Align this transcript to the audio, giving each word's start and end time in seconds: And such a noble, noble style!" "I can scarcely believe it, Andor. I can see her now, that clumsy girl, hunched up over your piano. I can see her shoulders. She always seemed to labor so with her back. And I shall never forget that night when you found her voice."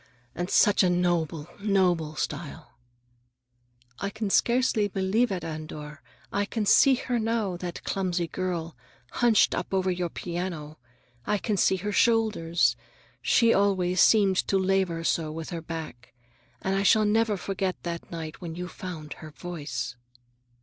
And 0.33 0.49
such 0.49 0.81
a 0.81 0.89
noble, 0.89 1.47
noble 1.59 2.15
style!" 2.15 2.73
"I 3.99 4.09
can 4.09 4.31
scarcely 4.31 4.87
believe 4.87 5.31
it, 5.31 5.43
Andor. 5.43 6.01
I 6.33 6.45
can 6.45 6.65
see 6.65 6.95
her 6.95 7.19
now, 7.19 7.55
that 7.57 7.83
clumsy 7.83 8.27
girl, 8.27 8.75
hunched 9.11 9.53
up 9.53 9.71
over 9.75 9.91
your 9.91 10.09
piano. 10.09 10.79
I 11.27 11.37
can 11.37 11.55
see 11.55 11.75
her 11.75 11.91
shoulders. 11.91 12.75
She 13.21 13.53
always 13.53 14.01
seemed 14.01 14.37
to 14.47 14.57
labor 14.57 15.03
so 15.03 15.31
with 15.31 15.51
her 15.51 15.61
back. 15.61 16.15
And 16.63 16.75
I 16.75 16.81
shall 16.81 17.05
never 17.05 17.37
forget 17.37 17.75
that 17.83 18.09
night 18.09 18.41
when 18.41 18.55
you 18.55 18.67
found 18.67 19.13
her 19.21 19.29
voice." 19.29 19.95